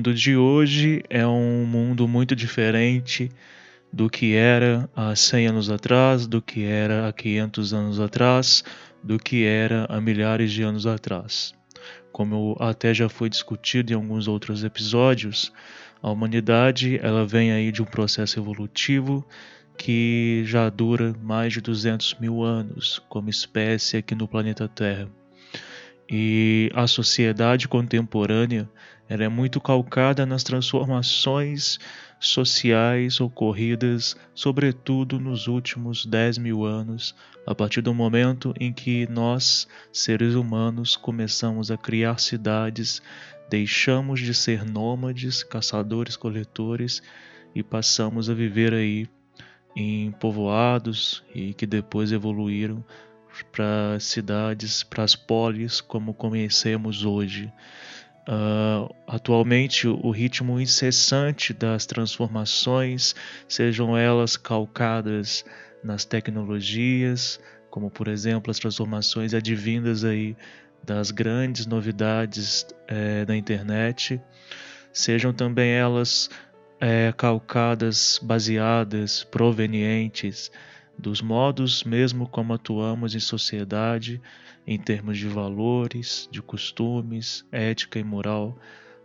[0.00, 3.30] Mundo de hoje é um mundo muito diferente
[3.92, 8.64] do que era há 100 anos atrás, do que era há 500 anos atrás,
[9.04, 11.54] do que era há milhares de anos atrás.
[12.10, 15.52] Como até já foi discutido em alguns outros episódios,
[16.02, 19.22] a humanidade ela vem aí de um processo evolutivo
[19.76, 25.19] que já dura mais de 200 mil anos como espécie aqui no planeta Terra.
[26.12, 28.68] E a sociedade contemporânea
[29.08, 31.78] ela é muito calcada nas transformações
[32.18, 37.14] sociais ocorridas, sobretudo nos últimos 10 mil anos,
[37.46, 43.00] a partir do momento em que nós, seres humanos, começamos a criar cidades,
[43.48, 47.02] deixamos de ser nômades, caçadores-coletores
[47.54, 49.08] e passamos a viver aí
[49.76, 52.84] em povoados e que depois evoluíram
[53.44, 57.52] para cidades, para as polis como conhecemos hoje.
[58.28, 63.14] Uh, atualmente, o ritmo incessante das transformações,
[63.48, 65.44] sejam elas calcadas
[65.82, 70.36] nas tecnologias, como por exemplo as transformações advindas aí
[70.84, 74.20] das grandes novidades é, da internet,
[74.92, 76.30] sejam também elas
[76.80, 80.50] é, calcadas, baseadas, provenientes
[81.00, 84.20] dos modos mesmo como atuamos em sociedade,
[84.66, 88.56] em termos de valores, de costumes, ética e moral,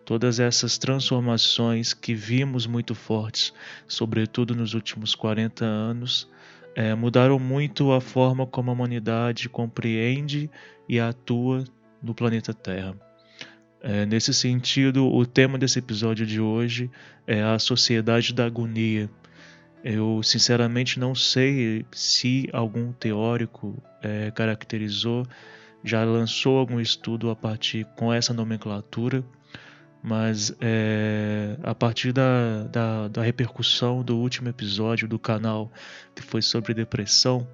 [0.06, 3.54] todas essas transformações que vimos muito fortes,
[3.88, 6.30] sobretudo nos últimos 40 anos,
[6.76, 10.50] é, mudaram muito a forma como a humanidade compreende
[10.88, 11.64] e atua
[12.04, 12.96] no planeta Terra.
[13.82, 16.90] É, nesse sentido, o tema desse episódio de hoje
[17.26, 19.10] é a sociedade da agonia,
[19.86, 25.28] eu sinceramente não sei se algum teórico é, caracterizou,
[25.84, 29.24] já lançou algum estudo a partir com essa nomenclatura,
[30.02, 35.72] mas é, a partir da, da, da repercussão do último episódio do canal
[36.16, 37.48] que foi sobre depressão,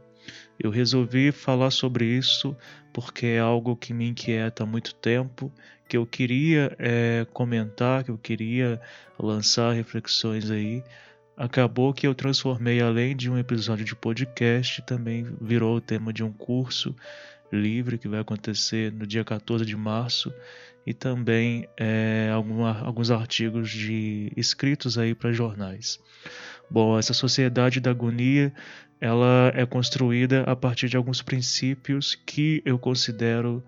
[0.58, 2.56] eu resolvi falar sobre isso
[2.94, 5.52] porque é algo que me inquieta há muito tempo,
[5.86, 8.80] que eu queria é, comentar, que eu queria
[9.20, 10.82] lançar reflexões aí
[11.42, 16.24] acabou que eu transformei, além de um episódio de podcast, também virou o tema de
[16.24, 16.96] um curso
[17.52, 20.32] livre que vai acontecer no dia 14 de março
[20.86, 26.00] e também é, alguma, alguns artigos de escritos aí para jornais.
[26.70, 28.54] Bom, essa sociedade da agonia
[29.00, 33.64] ela é construída a partir de alguns princípios que eu considero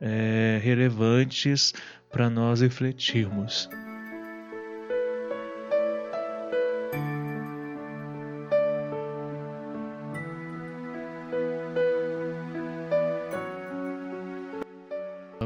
[0.00, 1.74] é, relevantes
[2.10, 3.68] para nós refletirmos.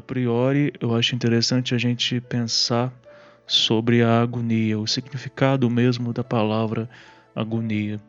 [0.03, 2.93] A priori, eu acho interessante a gente pensar
[3.47, 6.91] sobre a agonia, o significado mesmo da palavra
[7.37, 8.01] agonia,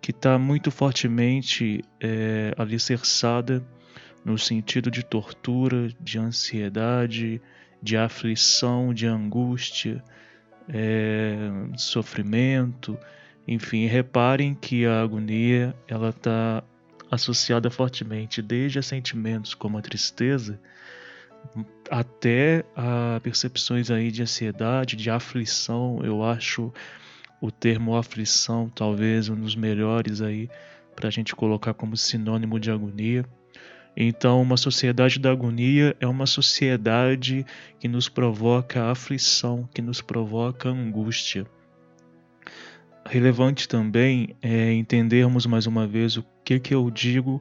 [0.00, 3.64] que está muito fortemente é, alicerçada
[4.24, 7.40] no sentido de tortura, de ansiedade,
[7.80, 10.02] de aflição, de angústia,
[10.68, 11.38] é,
[11.76, 12.98] sofrimento,
[13.46, 16.64] enfim, reparem que a agonia ela está
[17.08, 20.58] associada fortemente desde a sentimentos como a tristeza
[21.90, 26.00] até a percepções aí de ansiedade, de aflição.
[26.02, 26.72] Eu acho
[27.40, 30.48] o termo aflição talvez um dos melhores aí
[30.94, 33.24] para a gente colocar como sinônimo de agonia.
[33.96, 37.46] Então, uma sociedade da agonia é uma sociedade
[37.78, 41.46] que nos provoca aflição, que nos provoca angústia.
[43.06, 47.40] Relevante também é entendermos mais uma vez o que, que eu digo,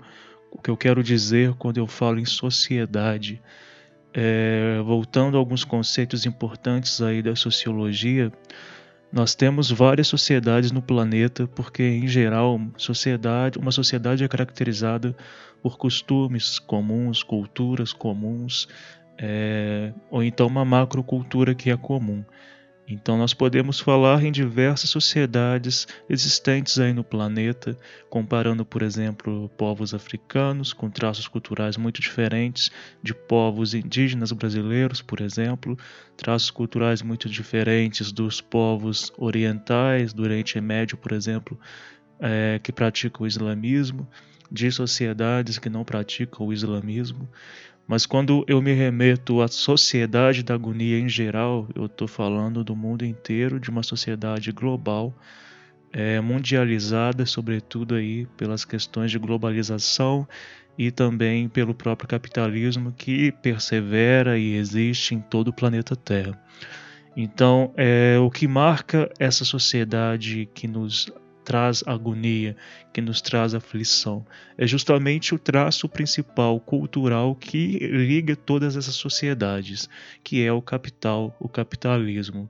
[0.51, 3.41] o que eu quero dizer quando eu falo em sociedade
[4.15, 8.31] é, voltando a alguns conceitos importantes aí da sociologia,
[9.12, 15.15] nós temos várias sociedades no planeta, porque em geral, sociedade, uma sociedade é caracterizada
[15.62, 18.67] por costumes comuns, culturas comuns,
[19.17, 22.23] é, ou então uma macrocultura que é comum.
[22.87, 27.77] Então nós podemos falar em diversas sociedades existentes aí no planeta,
[28.09, 32.69] comparando, por exemplo, povos africanos com traços culturais muito diferentes
[33.01, 35.75] de povos indígenas brasileiros, por exemplo,
[36.15, 41.59] traços culturais muito diferentes dos povos orientais do Oriente Médio, por exemplo,
[42.19, 44.07] é, que praticam o islamismo,
[44.51, 47.27] de sociedades que não praticam o islamismo.
[47.87, 52.75] Mas quando eu me remeto à sociedade da agonia em geral, eu estou falando do
[52.75, 55.13] mundo inteiro, de uma sociedade global,
[55.93, 60.27] é, mundializada, sobretudo aí pelas questões de globalização
[60.77, 66.38] e também pelo próprio capitalismo que persevera e existe em todo o planeta Terra.
[67.15, 71.09] Então, é, o que marca essa sociedade que nos
[71.45, 72.57] traz agonia,
[72.92, 74.25] que nos traz aflição.
[74.57, 79.88] É justamente o traço principal cultural que liga todas essas sociedades,
[80.24, 82.50] que é o capital, o capitalismo.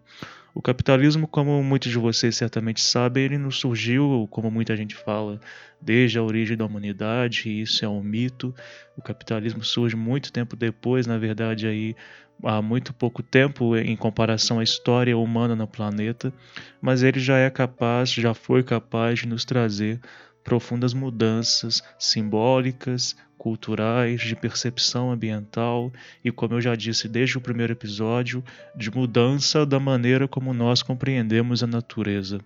[0.56, 5.38] O capitalismo, como muitos de vocês certamente sabem, ele não surgiu, como muita gente fala,
[5.82, 8.56] desde a origem da humanidade, e isso é um mito.
[8.96, 11.94] O capitalismo surge muito tempo depois, na verdade, aí
[12.42, 16.34] há muito pouco tempo em comparação à história humana no planeta,
[16.82, 20.00] mas ele já é capaz, já foi capaz de nos trazer
[20.46, 25.92] profundas mudanças simbólicas, culturais, de percepção ambiental
[26.24, 28.44] e, como eu já disse desde o primeiro episódio,
[28.76, 32.40] de mudança da maneira como nós compreendemos a natureza.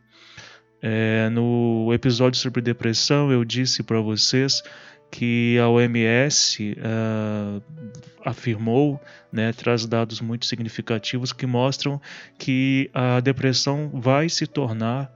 [0.81, 4.63] É, no episódio sobre depressão, eu disse para vocês
[5.11, 7.61] que a OMS uh, eh,
[8.23, 11.99] afirmou, né, traz dados muito significativos que mostram
[12.37, 15.11] que a depressão vai se tornar,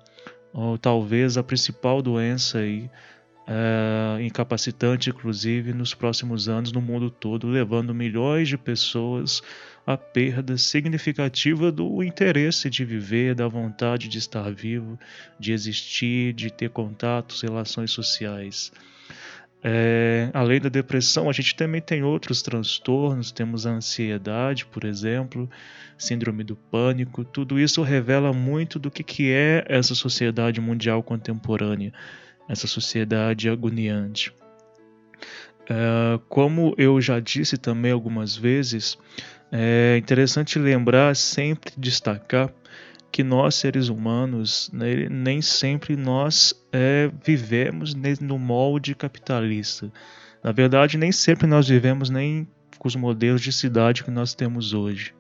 [0.54, 2.90] ou talvez, a principal doença aí,
[3.48, 9.42] uh, incapacitante, inclusive, nos próximos anos no mundo todo, levando milhões de pessoas
[9.86, 14.98] à perda significativa do interesse de viver, da vontade de estar vivo,
[15.40, 18.72] de existir, de ter contatos, relações sociais.
[19.66, 25.50] É, além da depressão, a gente também tem outros transtornos, temos a ansiedade, por exemplo,
[25.98, 27.24] síndrome do pânico.
[27.24, 31.94] Tudo isso revela muito do que, que é essa sociedade mundial contemporânea,
[32.50, 34.34] essa sociedade agoniante.
[35.70, 38.98] É, como eu já disse também algumas vezes,
[39.50, 42.52] é interessante lembrar, sempre destacar
[43.14, 49.92] que nós seres humanos né, nem sempre nós é, vivemos no molde capitalista.
[50.44, 52.48] Na verdade, nem sempre nós vivemos nem
[52.80, 55.14] com os modelos de cidade que nós temos hoje.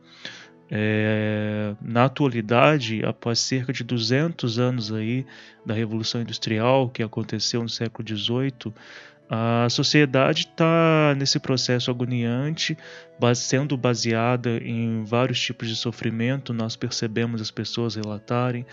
[0.71, 5.23] É, na atualidade, após cerca de 200 anos aí
[5.63, 8.73] da Revolução Industrial que aconteceu no século XVIII,
[9.35, 12.77] a sociedade está nesse processo agoniante,
[13.35, 16.53] sendo baseada em vários tipos de sofrimento.
[16.53, 18.63] Nós percebemos as pessoas relatarem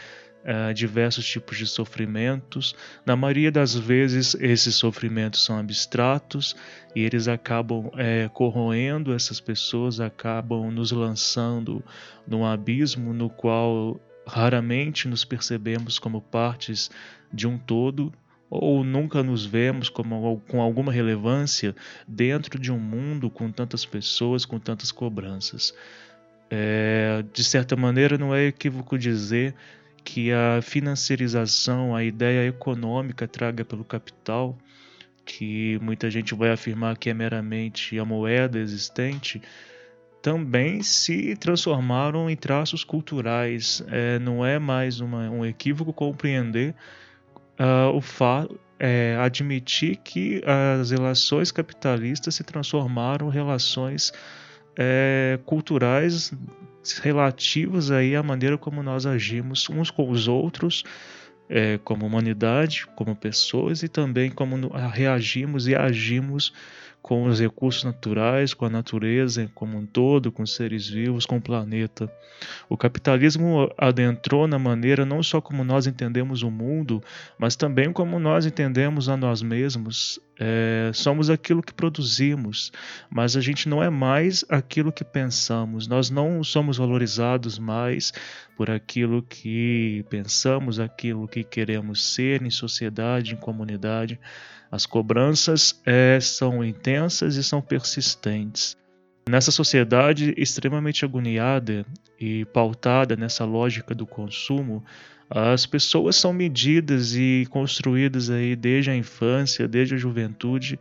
[0.44, 2.76] uh, diversos tipos de sofrimentos.
[3.06, 6.54] Na maioria das vezes, esses sofrimentos são abstratos
[6.94, 11.82] e eles acabam é, corroendo essas pessoas, acabam nos lançando
[12.28, 16.90] num abismo no qual raramente nos percebemos como partes
[17.32, 18.12] de um todo
[18.50, 21.74] ou nunca nos vemos como, com alguma relevância
[22.06, 25.72] dentro de um mundo com tantas pessoas, com tantas cobranças.
[26.50, 29.54] É, de certa maneira, não é equívoco dizer
[30.02, 34.58] que a financiarização, a ideia econômica traga pelo capital,
[35.24, 39.40] que muita gente vai afirmar que é meramente a moeda existente,
[40.20, 43.82] também se transformaram em traços culturais.
[43.88, 46.74] É, não é mais uma, um equívoco compreender
[47.60, 50.42] uh, o fato é, admitir que
[50.80, 54.10] as relações capitalistas se transformaram em relações
[54.74, 56.32] é, culturais
[57.02, 60.82] relativas aí à maneira como nós agimos uns com os outros,
[61.46, 64.56] é, como humanidade, como pessoas e também como
[64.88, 66.54] reagimos e agimos
[67.02, 71.38] com os recursos naturais, com a natureza como um todo, com os seres vivos, com
[71.38, 72.10] o planeta.
[72.68, 77.02] O capitalismo adentrou na maneira não só como nós entendemos o mundo,
[77.38, 80.20] mas também como nós entendemos a nós mesmos.
[80.42, 82.72] É, somos aquilo que produzimos,
[83.10, 85.86] mas a gente não é mais aquilo que pensamos.
[85.86, 88.12] Nós não somos valorizados mais
[88.56, 94.18] por aquilo que pensamos, aquilo que queremos ser em sociedade, em comunidade.
[94.70, 98.76] As cobranças é, são intensas e são persistentes.
[99.28, 101.84] Nessa sociedade extremamente agoniada
[102.18, 104.84] e pautada nessa lógica do consumo,
[105.28, 110.78] as pessoas são medidas e construídas aí desde a infância, desde a juventude,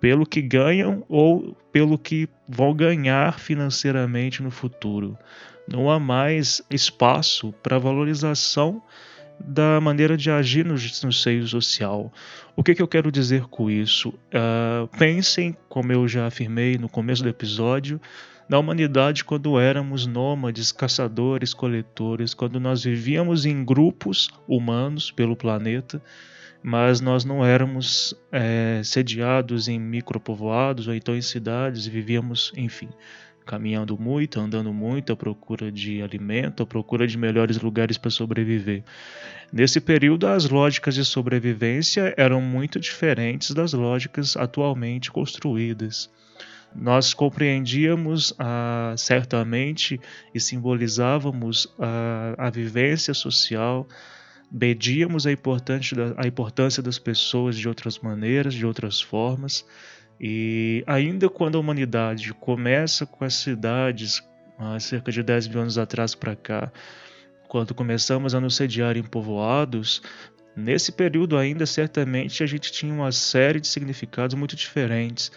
[0.00, 5.16] pelo que ganham ou pelo que vão ganhar financeiramente no futuro.
[5.66, 8.82] Não há mais espaço para valorização
[9.38, 12.12] da maneira de agir no, no seio social.
[12.54, 14.10] O que, que, eu quero dizer com isso?
[14.10, 18.00] Uh, pensem, como eu já afirmei no começo do episódio,
[18.48, 26.00] na humanidade quando éramos nômades, caçadores, coletores, quando nós vivíamos em grupos humanos pelo planeta,
[26.62, 32.88] mas nós não éramos é, sediados em micropovoados ou então em cidades vivíamos, enfim,
[33.46, 38.82] caminhando muito, andando muito à procura de alimento, à procura de melhores lugares para sobreviver.
[39.52, 46.10] Nesse período, as lógicas de sobrevivência eram muito diferentes das lógicas atualmente construídas.
[46.74, 50.00] Nós compreendíamos ah, certamente
[50.34, 53.88] e simbolizávamos a, a vivência social,
[54.50, 59.64] medíamos a da, a importância das pessoas de outras maneiras, de outras formas,
[60.20, 64.22] e ainda quando a humanidade começa com as cidades,
[64.58, 66.72] há cerca de 10 mil anos atrás para cá,
[67.48, 70.02] quando começamos a nos sediar em povoados,
[70.56, 75.30] nesse período ainda certamente a gente tinha uma série de significados muito diferentes.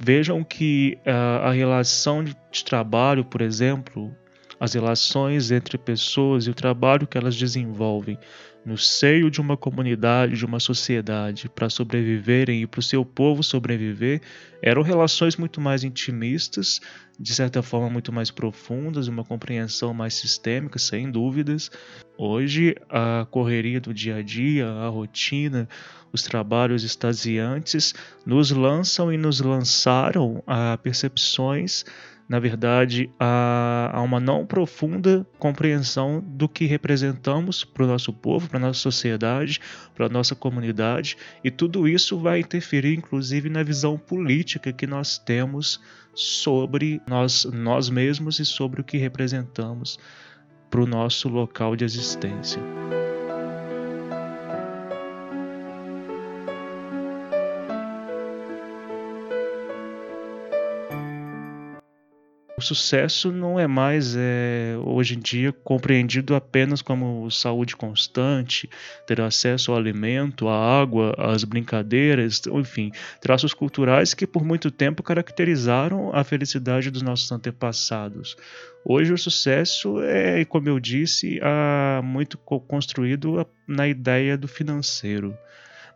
[0.00, 4.14] Vejam que uh, a relação de, de trabalho, por exemplo,
[4.58, 8.18] as relações entre pessoas e o trabalho que elas desenvolvem
[8.64, 13.42] no seio de uma comunidade, de uma sociedade, para sobreviverem e para o seu povo
[13.42, 14.20] sobreviver,
[14.62, 16.80] eram relações muito mais intimistas,
[17.18, 21.70] de certa forma muito mais profundas, uma compreensão mais sistêmica, sem dúvidas.
[22.16, 25.68] Hoje, a correria do dia a dia, a rotina,
[26.12, 31.84] os trabalhos extasiantes nos lançam e nos lançaram a percepções
[32.28, 38.48] na verdade, há, há uma não profunda compreensão do que representamos para o nosso povo,
[38.48, 39.60] para a nossa sociedade,
[39.94, 45.18] para a nossa comunidade, e tudo isso vai interferir, inclusive, na visão política que nós
[45.18, 45.80] temos
[46.14, 49.98] sobre nós, nós mesmos e sobre o que representamos
[50.70, 52.62] para o nosso local de existência.
[62.62, 68.70] O sucesso não é mais, é, hoje em dia, compreendido apenas como saúde constante,
[69.04, 75.02] ter acesso ao alimento, à água, às brincadeiras, enfim, traços culturais que por muito tempo
[75.02, 78.36] caracterizaram a felicidade dos nossos antepassados.
[78.84, 81.40] Hoje o sucesso é, como eu disse,
[82.04, 85.36] muito construído na ideia do financeiro.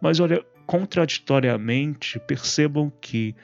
[0.00, 3.36] Mas olha, contraditoriamente, percebam que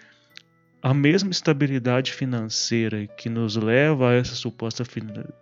[0.83, 4.85] a mesma estabilidade financeira que nos leva a essa suposta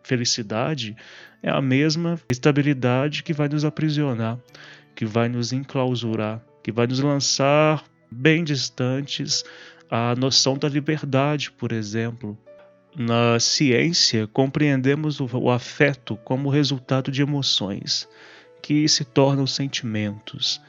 [0.03, 0.95] felicidade
[1.43, 4.39] é a mesma estabilidade que vai nos aprisionar,
[4.95, 9.43] que vai nos enclausurar, que vai nos lançar bem distantes
[9.91, 12.37] a noção da liberdade, por exemplo.
[12.95, 18.07] Na ciência, compreendemos o afeto como resultado de emoções,
[18.61, 20.61] que se tornam sentimentos.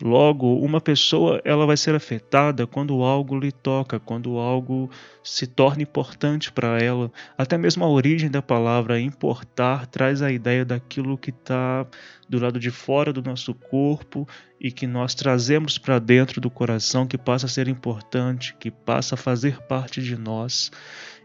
[0.00, 4.88] Logo, uma pessoa ela vai ser afetada quando algo lhe toca, quando algo
[5.24, 7.10] se torna importante para ela.
[7.36, 11.84] Até mesmo a origem da palavra importar traz a ideia daquilo que está
[12.28, 14.28] do lado de fora do nosso corpo
[14.60, 19.16] e que nós trazemos para dentro do coração, que passa a ser importante, que passa
[19.16, 20.70] a fazer parte de nós.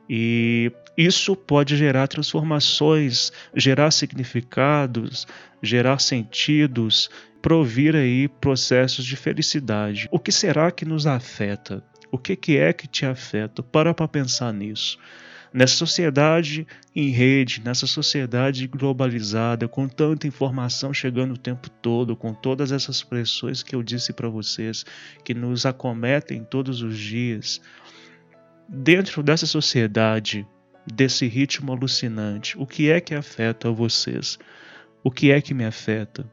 [0.09, 5.27] E isso pode gerar transformações, gerar significados,
[5.61, 7.09] gerar sentidos,
[7.43, 10.07] provir aí processos de felicidade.
[10.09, 11.83] O que será que nos afeta?
[12.09, 13.61] O que, que é que te afeta?
[13.61, 14.97] Para para pensar nisso.
[15.53, 22.33] Nessa sociedade em rede, nessa sociedade globalizada, com tanta informação chegando o tempo todo, com
[22.33, 24.85] todas essas pressões que eu disse para vocês,
[25.25, 27.59] que nos acometem todos os dias,
[28.69, 30.47] dentro dessa sociedade,
[30.91, 34.39] desse ritmo alucinante, o que é que afeta vocês?
[35.03, 36.25] O que é que me afeta?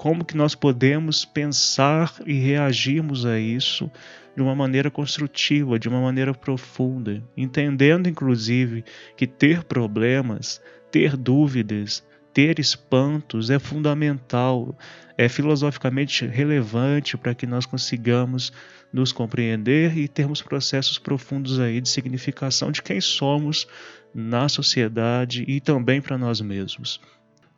[0.00, 3.90] Como que nós podemos pensar e reagirmos a isso
[4.34, 8.82] de uma maneira construtiva, de uma maneira profunda, entendendo inclusive
[9.14, 10.58] que ter problemas,
[10.90, 12.02] ter dúvidas,
[12.32, 14.74] ter espantos é fundamental,
[15.18, 18.50] é filosoficamente relevante para que nós consigamos
[18.90, 23.68] nos compreender e termos processos profundos aí de significação de quem somos
[24.14, 26.98] na sociedade e também para nós mesmos.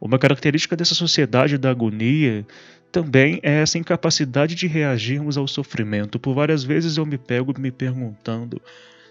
[0.04, 2.44] Uma característica dessa sociedade da agonia
[2.90, 6.18] também é essa incapacidade de reagirmos ao sofrimento.
[6.18, 8.60] Por várias vezes eu me pego me perguntando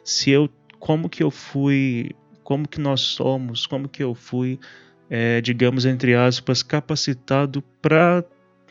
[0.03, 2.11] se eu como que eu fui,
[2.43, 4.59] como que nós somos, como que eu fui,
[5.09, 8.25] é, digamos entre aspas, capacitado para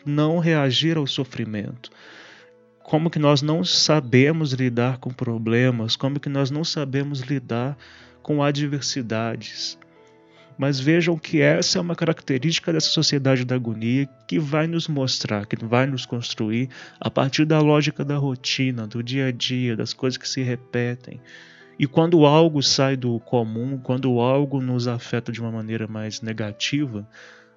[0.04, 1.90] não reagir ao sofrimento
[2.82, 7.78] como que nós não sabemos lidar com problemas, como que nós não sabemos lidar
[8.20, 9.78] com adversidades.
[10.60, 15.46] Mas vejam que essa é uma característica dessa sociedade da agonia que vai nos mostrar,
[15.46, 16.68] que vai nos construir
[17.00, 21.18] a partir da lógica da rotina, do dia a dia, das coisas que se repetem.
[21.78, 27.08] E quando algo sai do comum, quando algo nos afeta de uma maneira mais negativa,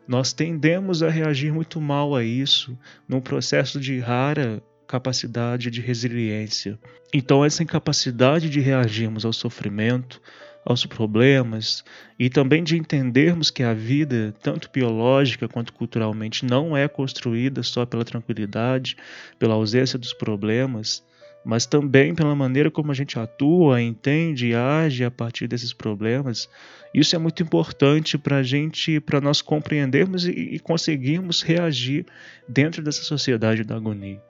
[0.08, 6.80] nós tendemos a reagir muito mal a isso, num processo de rara capacidade de resiliência.
[7.14, 10.22] Então, essa incapacidade de reagirmos ao sofrimento,
[10.65, 11.84] aos problemas
[12.17, 17.86] e também de entendermos que a vida, tanto biológica quanto culturalmente, não é construída só
[17.86, 18.96] pela tranquilidade,
[19.38, 21.03] pela ausência dos problemas,
[21.43, 26.50] mas também pela maneira como a gente atua, entende e age a partir desses problemas.
[26.93, 32.05] Isso é muito importante para a gente, para nós compreendermos e, e conseguirmos reagir
[32.48, 34.22] dentro dessa sociedade da agonia.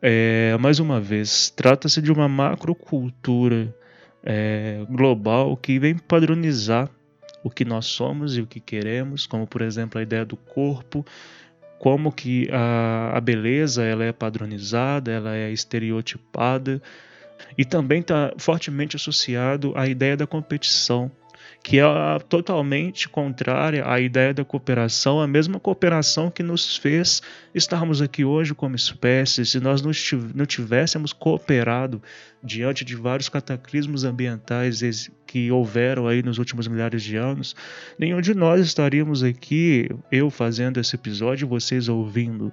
[0.00, 3.74] É, mais uma vez, trata-se de uma macrocultura
[4.24, 6.88] é, global que vem padronizar
[7.42, 11.04] o que nós somos e o que queremos, como por exemplo a ideia do corpo,
[11.78, 16.80] como que a, a beleza ela é padronizada, ela é estereotipada
[17.58, 21.10] e também está fortemente associado à ideia da competição
[21.64, 21.84] que é
[22.28, 27.22] totalmente contrária à ideia da cooperação, a mesma cooperação que nos fez
[27.54, 29.46] estarmos aqui hoje como espécie.
[29.46, 32.02] Se nós não tivéssemos cooperado
[32.42, 37.56] diante de vários cataclismos ambientais que houveram aí nos últimos milhares de anos,
[37.98, 42.52] nenhum de nós estaríamos aqui, eu fazendo esse episódio, vocês ouvindo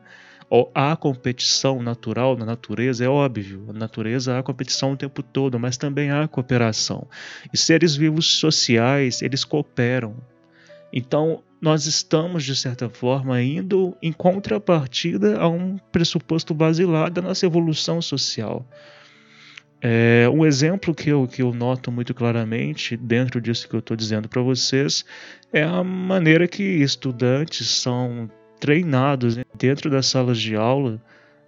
[0.75, 3.63] há competição natural na natureza, é óbvio.
[3.67, 7.07] Na natureza há competição o tempo todo, mas também há cooperação.
[7.53, 10.15] E seres vivos sociais, eles cooperam.
[10.91, 17.45] Então, nós estamos, de certa forma, indo em contrapartida a um pressuposto basilar da nossa
[17.45, 18.65] evolução social.
[19.81, 23.97] É, um exemplo que eu, que eu noto muito claramente dentro disso que eu estou
[23.97, 25.03] dizendo para vocês
[25.51, 28.29] é a maneira que estudantes são
[28.61, 31.01] treinados dentro das salas de aula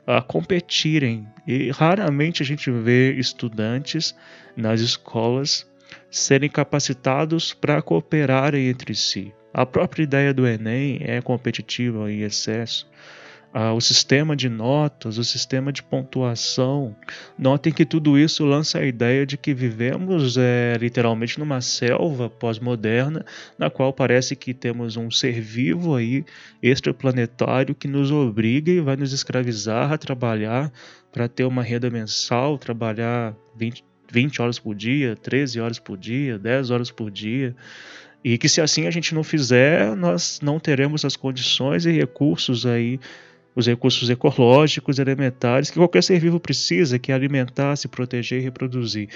[0.05, 1.25] a competirem.
[1.47, 4.13] E raramente a gente vê estudantes
[4.57, 5.65] nas escolas
[6.09, 9.31] serem capacitados para cooperarem entre si.
[9.53, 12.91] A própria ideia do Enem é competitiva em excesso
[13.53, 16.95] ah, o sistema de notas, o sistema de pontuação.
[17.37, 23.23] Notem que tudo isso lança a ideia de que vivemos é, literalmente numa selva pós-moderna,
[23.55, 26.25] na qual parece que temos um ser vivo aí,
[26.63, 30.73] extraplanetário, que nos obriga e vai nos escravizar a trabalhar
[31.11, 36.39] para ter uma renda mensal, trabalhar 20, 20 horas por dia, 13 horas por dia,
[36.39, 37.55] 10 horas por dia.
[38.23, 42.65] E que se assim a gente não fizer, nós não teremos as condições e recursos
[42.65, 42.99] aí
[43.55, 48.43] os recursos ecológicos elementares que qualquer ser vivo precisa, que é alimentar, se proteger e
[48.43, 49.09] reproduzir.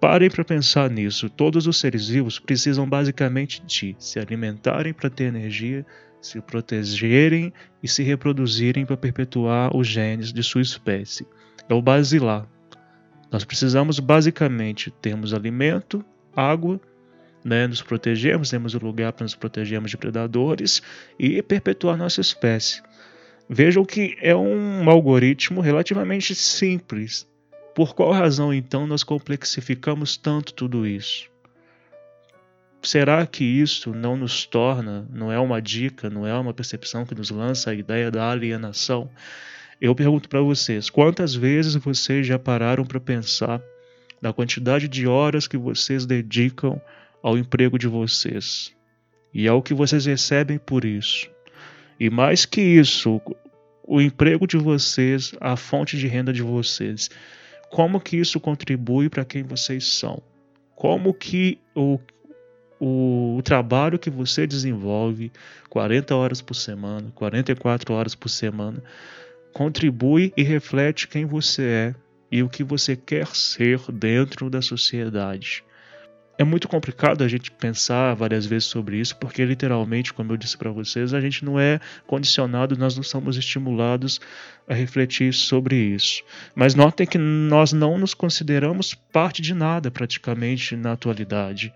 [0.00, 1.30] Parem para pensar nisso.
[1.30, 5.84] Todos os seres vivos precisam basicamente de se alimentarem para ter energia,
[6.20, 11.26] se protegerem e se reproduzirem para perpetuar os genes de sua espécie.
[11.68, 12.46] É o basilar.
[13.30, 16.04] Nós precisamos basicamente termos alimento,
[16.36, 16.80] água,
[17.44, 20.82] né, nos protegermos, temos um lugar para nos protegermos de predadores
[21.18, 22.82] e perpetuar nossa espécie.
[23.48, 27.28] Vejam que é um algoritmo relativamente simples.
[27.74, 31.28] Por qual razão então nós complexificamos tanto tudo isso?
[32.82, 37.14] Será que isso não nos torna, não é uma dica, não é uma percepção que
[37.14, 39.10] nos lança a ideia da alienação?
[39.80, 43.60] Eu pergunto para vocês: quantas vezes vocês já pararam para pensar
[44.20, 46.80] na quantidade de horas que vocês dedicam
[47.22, 48.74] ao emprego de vocês
[49.32, 51.33] e ao que vocês recebem por isso?
[51.98, 53.20] E mais que isso,
[53.86, 57.10] o emprego de vocês, a fonte de renda de vocês,
[57.70, 60.22] como que isso contribui para quem vocês são?
[60.74, 61.98] Como que o,
[62.80, 65.30] o, o, trabalho que você desenvolve
[65.70, 68.82] 40 horas por semana, 44 horas por semana,
[69.52, 71.94] contribui e reflete quem você é
[72.30, 75.64] e o que você quer ser dentro da sociedade
[76.36, 80.56] é muito complicado a gente pensar várias vezes sobre isso, porque literalmente, como eu disse
[80.56, 84.20] para vocês, a gente não é condicionado, nós não somos estimulados
[84.68, 86.22] a refletir sobre isso.
[86.54, 91.72] Mas notem que nós não nos consideramos parte de nada praticamente na atualidade.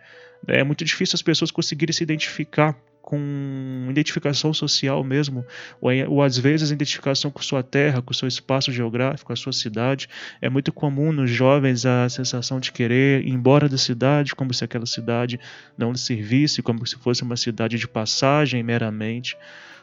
[0.46, 2.76] É muito difícil as pessoas conseguirem se identificar
[3.08, 5.42] com identificação social mesmo,
[5.80, 10.10] ou, ou às vezes identificação com sua terra, com seu espaço geográfico, a sua cidade.
[10.42, 14.62] É muito comum nos jovens a sensação de querer ir embora da cidade, como se
[14.62, 15.40] aquela cidade
[15.74, 19.38] não lhe servisse, como se fosse uma cidade de passagem meramente.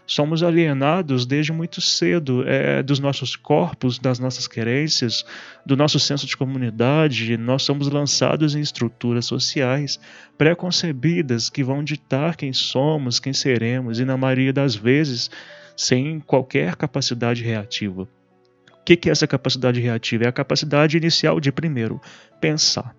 [0.08, 5.26] Somos alienados desde muito cedo é, dos nossos corpos, das nossas querências,
[5.66, 7.38] do nosso senso de comunidade.
[7.38, 10.00] Nós somos lançados em estruturas sociais
[10.38, 15.30] pré-concebidas que vão ditar quem somos, quem seremos, e na maioria das vezes
[15.76, 18.04] sem qualquer capacidade reativa.
[18.04, 20.26] O que é essa capacidade reativa?
[20.26, 22.00] É a capacidade inicial de, primeiro,
[22.40, 22.96] pensar.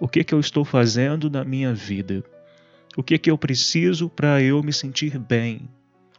[0.00, 2.22] O que, que eu estou fazendo na minha vida?
[2.96, 5.68] O que, que eu preciso para eu me sentir bem?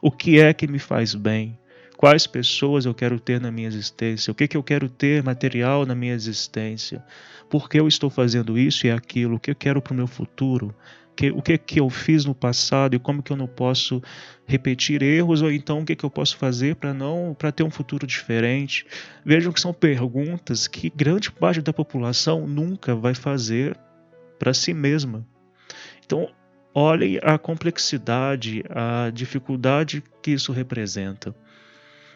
[0.02, 1.58] O que é que me faz bem?
[1.98, 4.32] Quais pessoas eu quero ter na minha existência?
[4.32, 7.04] O que, que eu quero ter material na minha existência?
[7.50, 9.38] Por que eu estou fazendo isso e aquilo?
[9.38, 10.76] O que eu quero para o meu futuro?
[11.34, 14.02] o que que eu fiz no passado e como que eu não posso
[14.46, 17.72] repetir erros ou então o que que eu posso fazer para não para ter um
[17.72, 18.86] futuro diferente
[19.26, 23.76] vejam que são perguntas que grande parte da população nunca vai fazer
[24.38, 25.26] para si mesma
[26.06, 26.30] então
[26.80, 31.34] Olhem a complexidade, a dificuldade que isso representa.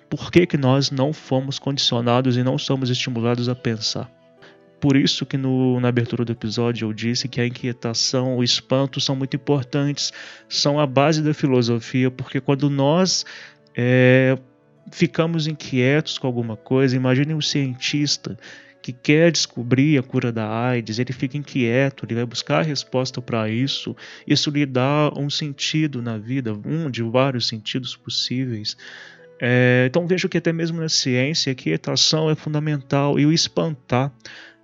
[0.07, 4.07] Por que, que nós não fomos condicionados e não somos estimulados a pensar?
[4.79, 9.01] Por isso que no, na abertura do episódio eu disse que a inquietação, o espanto
[9.01, 10.13] são muito importantes,
[10.47, 13.25] são a base da filosofia, porque quando nós
[13.75, 14.37] é,
[14.91, 18.37] ficamos inquietos com alguma coisa, imagine um cientista
[18.81, 23.21] que quer descobrir a cura da AIDS, ele fica inquieto, ele vai buscar a resposta
[23.21, 23.95] para isso.
[24.25, 28.75] Isso lhe dá um sentido na vida, um de vários sentidos possíveis.
[29.39, 34.11] É, então vejo que até mesmo na ciência a quietação é fundamental e o espantar.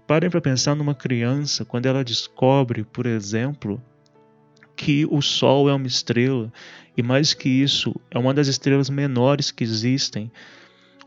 [0.07, 3.81] Parem para pensar numa criança quando ela descobre, por exemplo,
[4.75, 6.51] que o Sol é uma estrela
[6.95, 10.31] e mais que isso, é uma das estrelas menores que existem.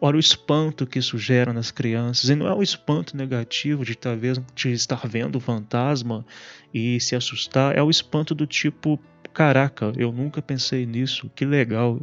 [0.02, 3.94] Ora, o espanto que isso gera nas crianças, e não é um espanto negativo de,
[3.94, 6.24] talvez, de estar vendo o fantasma
[6.72, 8.98] e se assustar, é o espanto do tipo:
[9.34, 12.00] caraca, eu nunca pensei nisso, que legal,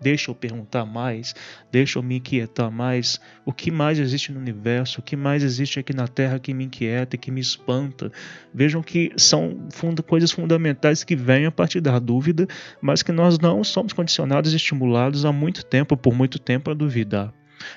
[0.00, 1.34] deixa eu perguntar mais,
[1.70, 3.20] deixa eu me inquietar mais.
[3.44, 5.00] O que mais existe no universo?
[5.00, 8.10] O que mais existe aqui na Terra que me inquieta e que me espanta?
[8.52, 12.46] Vejam que são funda coisas fundamentais que vêm a partir da dúvida,
[12.80, 16.74] mas que nós não somos condicionados e estimulados há muito tempo, por muito tempo, a
[16.74, 17.32] duvidar.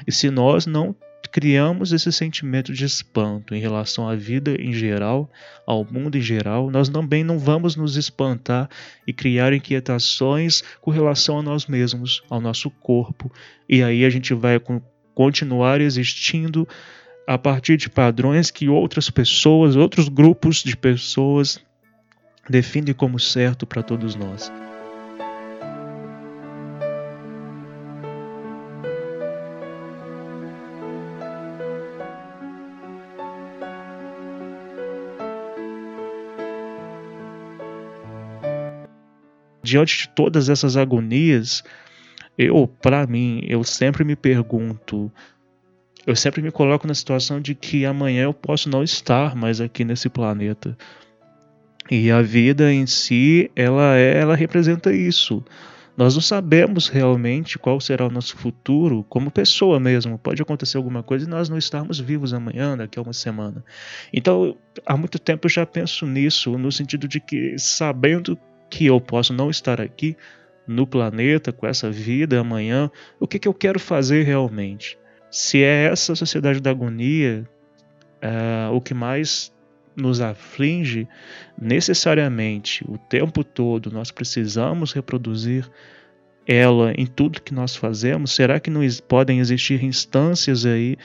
[0.05, 0.95] E se nós não
[1.31, 5.29] criamos esse sentimento de espanto em relação à vida em geral,
[5.65, 8.69] ao mundo em geral, nós também não vamos nos espantar
[9.05, 13.31] e criar inquietações com relação a nós mesmos, ao nosso corpo,
[13.67, 14.59] e aí a gente vai
[15.13, 16.67] continuar existindo
[17.27, 21.59] a partir de padrões que outras pessoas, outros grupos de pessoas
[22.49, 24.51] definem como certo para todos nós.
[39.67, 41.63] Diante de todas essas agonias,
[42.37, 45.11] eu, para mim, eu sempre me pergunto,
[46.05, 49.83] eu sempre me coloco na situação de que amanhã eu posso não estar mais aqui
[49.83, 50.77] nesse planeta.
[51.89, 55.43] E a vida em si, ela é, ela representa isso.
[55.97, 60.19] Nós não sabemos realmente qual será o nosso futuro como pessoa mesmo.
[60.19, 63.65] Pode acontecer alguma coisa e nós não estarmos vivos amanhã, daqui a uma semana.
[64.13, 68.37] Então, há muito tempo eu já penso nisso, no sentido de que, sabendo
[68.69, 70.15] que eu posso não estar aqui
[70.67, 74.97] no planeta com essa vida amanhã, o que, que eu quero fazer realmente?
[75.31, 77.47] Se é essa sociedade da agonia
[78.21, 79.53] é, o que mais
[79.95, 81.07] nos aflige,
[81.59, 85.67] necessariamente o tempo todo nós precisamos reproduzir
[86.45, 88.31] ela em tudo que nós fazemos?
[88.31, 90.95] Será que não podem existir instâncias aí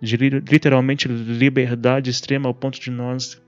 [0.00, 3.40] de literalmente liberdade extrema ao ponto de nós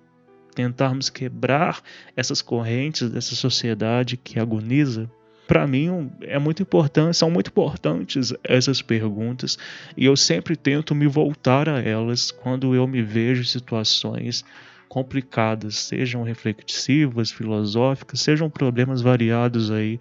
[0.54, 1.82] tentarmos quebrar
[2.16, 5.10] essas correntes dessa sociedade que agoniza,
[5.46, 9.58] para mim é muito importante, são muito importantes essas perguntas
[9.96, 14.44] e eu sempre tento me voltar a elas quando eu me vejo em situações
[14.88, 19.98] complicadas, sejam reflexivas, filosóficas, sejam problemas variados aí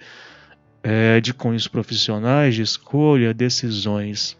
[0.83, 4.37] é, de cunhos profissionais, de escolha, decisões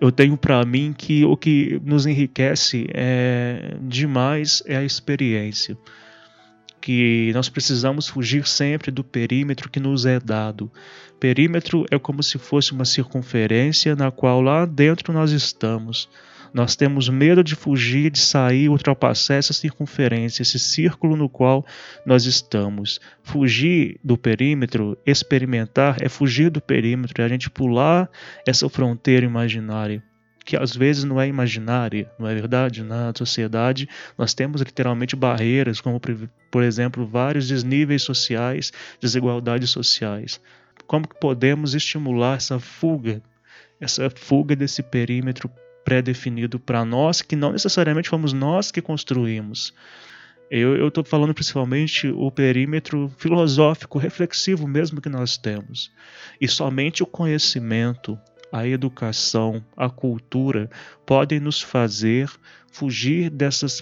[0.00, 5.76] eu tenho para mim que o que nos enriquece é, demais é a experiência.
[6.80, 10.70] Que nós precisamos fugir sempre do perímetro que nos é dado.
[11.18, 16.08] Perímetro é como se fosse uma circunferência na qual lá dentro nós estamos.
[16.54, 21.66] Nós temos medo de fugir, de sair, ultrapassar essa circunferência, esse círculo no qual
[22.06, 23.00] nós estamos.
[23.24, 28.08] Fugir do perímetro, experimentar, é fugir do perímetro, é a gente pular
[28.46, 30.00] essa fronteira imaginária
[30.44, 32.82] que às vezes não é imaginária, não é verdade?
[32.82, 40.38] Na sociedade nós temos literalmente barreiras, como por exemplo vários desníveis sociais, desigualdades sociais.
[40.86, 43.22] Como que podemos estimular essa fuga,
[43.80, 45.50] essa fuga desse perímetro
[45.84, 49.74] pré-definido para nós, que não necessariamente fomos nós que construímos.
[50.50, 55.90] Eu estou falando principalmente o perímetro filosófico, reflexivo mesmo que nós temos.
[56.40, 58.18] E somente o conhecimento,
[58.52, 60.70] a educação, a cultura
[61.04, 62.30] podem nos fazer
[62.70, 63.80] fugir dessas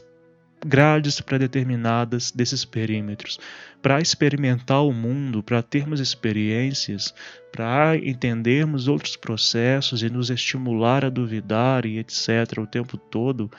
[0.64, 3.38] grades pré-determinadas desses perímetros,
[3.80, 7.14] para experimentar o mundo, para termos experiências,
[7.52, 12.58] para entendermos outros processos e nos estimular a duvidar e etc.
[12.58, 13.50] o tempo todo.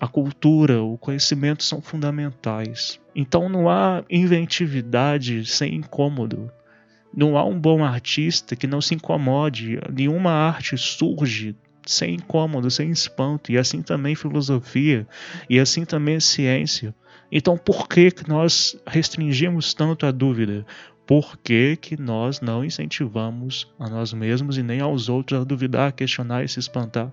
[0.00, 3.00] A cultura, o conhecimento são fundamentais.
[3.14, 6.50] Então não há inventividade sem incômodo.
[7.16, 9.78] Não há um bom artista que não se incomode.
[9.92, 11.54] Nenhuma arte surge
[11.86, 15.06] sem incômodo, sem espanto, e assim também filosofia,
[15.48, 16.94] e assim também ciência.
[17.30, 20.64] Então, por que, que nós restringimos tanto a dúvida?
[21.06, 25.88] Por que, que nós não incentivamos a nós mesmos e nem aos outros a duvidar,
[25.88, 27.12] a questionar e se espantar?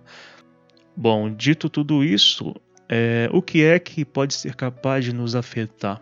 [0.95, 2.53] Bom, dito tudo isso,
[2.87, 6.01] é, o que é que pode ser capaz de nos afetar?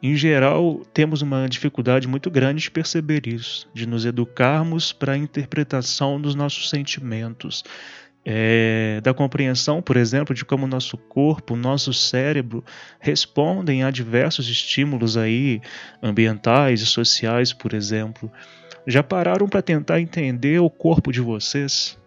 [0.00, 5.16] Em geral, temos uma dificuldade muito grande de perceber isso, de nos educarmos para a
[5.16, 7.64] interpretação dos nossos sentimentos,
[8.24, 12.64] é, da compreensão, por exemplo, de como nosso corpo, nosso cérebro
[13.00, 15.60] respondem a diversos estímulos aí
[16.00, 18.30] ambientais e sociais, por exemplo.
[18.86, 21.97] Já pararam para tentar entender o corpo de vocês?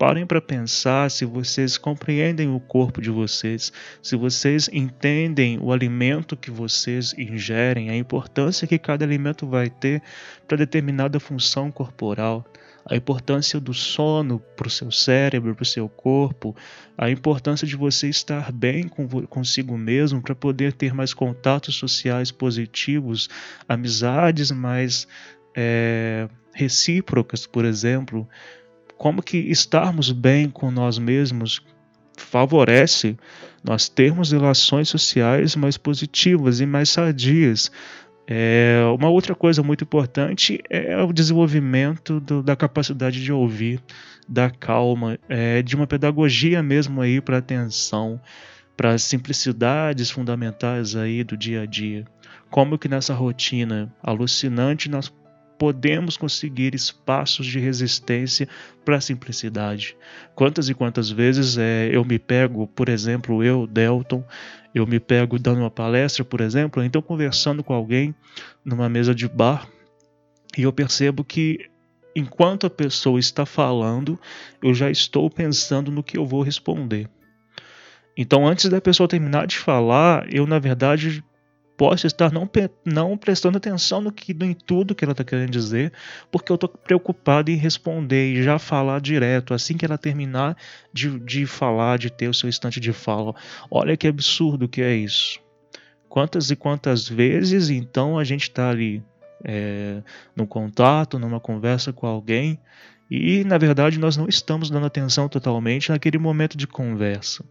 [0.00, 3.70] Parem para pensar se vocês compreendem o corpo de vocês,
[4.02, 10.02] se vocês entendem o alimento que vocês ingerem, a importância que cada alimento vai ter
[10.48, 12.46] para determinada função corporal,
[12.86, 16.56] a importância do sono para o seu cérebro, para o seu corpo,
[16.96, 18.88] a importância de você estar bem
[19.28, 23.28] consigo mesmo para poder ter mais contatos sociais positivos,
[23.68, 25.06] amizades mais
[25.54, 28.26] é, recíprocas, por exemplo
[29.00, 31.64] como que estarmos bem com nós mesmos
[32.18, 33.16] favorece
[33.64, 37.72] nós termos relações sociais mais positivas e mais sadias.
[38.26, 43.82] É, uma outra coisa muito importante é o desenvolvimento do, da capacidade de ouvir,
[44.28, 48.20] da calma, é, de uma pedagogia mesmo aí para atenção,
[48.76, 52.04] para as simplicidades fundamentais aí do dia a dia.
[52.50, 55.10] Como que nessa rotina alucinante nós
[55.60, 58.48] podemos conseguir espaços de resistência
[58.82, 59.94] para a simplicidade.
[60.34, 64.24] Quantas e quantas vezes é, eu me pego, por exemplo, eu, Delton,
[64.74, 68.14] eu me pego dando uma palestra, por exemplo, então conversando com alguém
[68.64, 69.68] numa mesa de bar
[70.56, 71.68] e eu percebo que
[72.16, 74.18] enquanto a pessoa está falando,
[74.62, 77.06] eu já estou pensando no que eu vou responder.
[78.16, 81.22] Então, antes da pessoa terminar de falar, eu na verdade
[81.80, 82.46] posso estar não,
[82.84, 85.94] não prestando atenção no que, em tudo que ela está querendo dizer,
[86.30, 90.54] porque eu estou preocupado em responder e já falar direto, assim que ela terminar
[90.92, 93.34] de, de falar, de ter o seu instante de fala.
[93.70, 95.40] Olha que absurdo que é isso.
[96.06, 99.02] Quantas e quantas vezes então a gente está ali
[99.42, 100.02] é,
[100.36, 102.60] no contato, numa conversa com alguém,
[103.10, 107.44] e na verdade nós não estamos dando atenção totalmente naquele momento de conversa.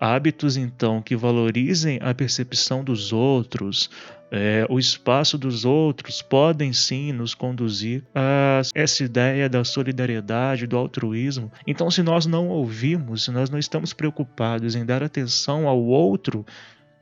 [0.00, 3.90] Hábitos, então, que valorizem a percepção dos outros,
[4.30, 10.76] é, o espaço dos outros, podem sim nos conduzir a essa ideia da solidariedade, do
[10.76, 11.52] altruísmo.
[11.66, 16.44] Então, se nós não ouvimos, se nós não estamos preocupados em dar atenção ao outro,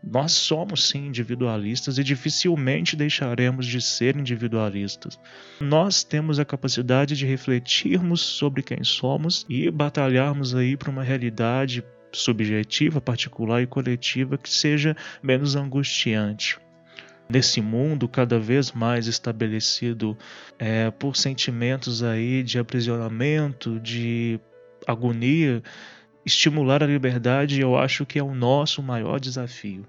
[0.06, 5.18] nós somos sim individualistas e dificilmente deixaremos de ser individualistas.
[5.60, 11.82] Nós temos a capacidade de refletirmos sobre quem somos e batalharmos aí para uma realidade
[12.12, 16.58] subjetiva, particular e coletiva que seja menos angustiante.
[17.28, 20.16] Nesse mundo cada vez mais estabelecido
[20.58, 24.38] é, por sentimentos aí de aprisionamento, de
[24.86, 25.62] agonia,
[26.26, 29.86] estimular a liberdade eu acho que é o nosso maior desafio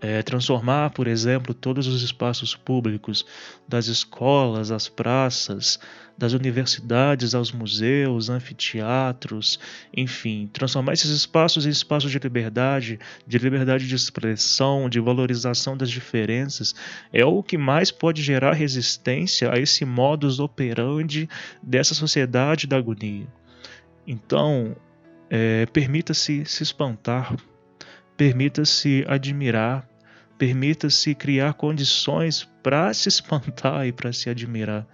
[0.00, 3.24] é, transformar, por exemplo, todos os espaços públicos,
[3.68, 5.78] das escolas às praças,
[6.16, 9.58] das universidades aos museus, anfiteatros,
[9.96, 15.90] enfim, transformar esses espaços em espaços de liberdade, de liberdade de expressão, de valorização das
[15.90, 16.74] diferenças,
[17.12, 21.28] é o que mais pode gerar resistência a esse modus operandi
[21.62, 23.26] dessa sociedade da agonia.
[24.06, 24.76] Então,
[25.30, 27.34] é, permita-se se espantar,
[28.20, 29.88] permita-se admirar,
[30.36, 34.86] Permita-se criar condições para se espantar e para se admirar.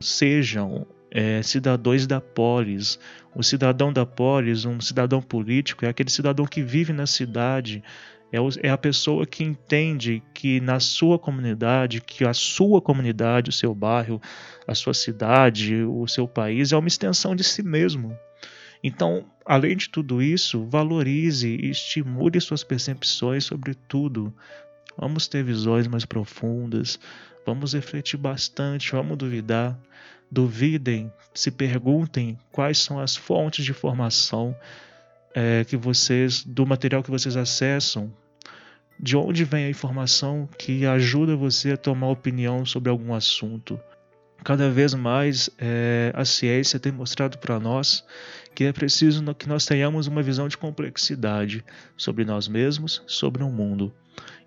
[0.00, 2.98] Sejam é, cidadãos da polis.
[3.34, 7.82] O cidadão da polis, um cidadão político, é aquele cidadão que vive na cidade,
[8.32, 13.52] é, é a pessoa que entende que na sua comunidade, que a sua comunidade, o
[13.52, 14.20] seu bairro,
[14.66, 18.16] a sua cidade, o seu país é uma extensão de si mesmo.
[18.86, 24.30] Então, além de tudo isso, valorize e estimule suas percepções sobre tudo.
[24.94, 27.00] Vamos ter visões mais profundas,
[27.46, 29.74] vamos refletir bastante, vamos duvidar.
[30.30, 34.54] Duvidem, se perguntem quais são as fontes de informação
[35.34, 38.12] é, que vocês, do material que vocês acessam,
[39.00, 43.80] de onde vem a informação que ajuda você a tomar opinião sobre algum assunto.
[44.44, 48.04] Cada vez mais é, a ciência tem mostrado para nós
[48.54, 51.64] que é preciso que nós tenhamos uma visão de complexidade
[51.96, 53.92] sobre nós mesmos, sobre o mundo.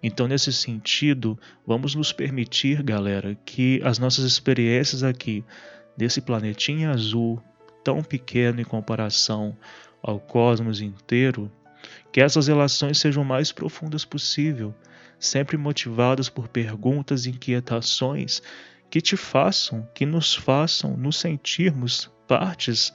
[0.01, 5.43] Então, nesse sentido, vamos nos permitir, galera, que as nossas experiências aqui,
[5.97, 7.41] desse planetinha azul,
[7.83, 9.57] tão pequeno em comparação
[10.01, 11.51] ao cosmos inteiro,
[12.11, 14.73] que essas relações sejam mais profundas possível,
[15.19, 18.41] sempre motivadas por perguntas e inquietações
[18.89, 22.93] que te façam, que nos façam nos sentirmos partes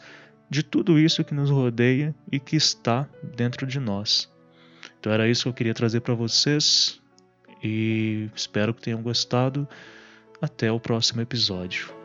[0.52, 4.30] de tudo isso que nos rodeia e que está dentro de nós.
[5.00, 7.00] Então era isso que eu queria trazer para vocês
[7.64, 9.66] e espero que tenham gostado.
[10.42, 12.01] Até o próximo episódio.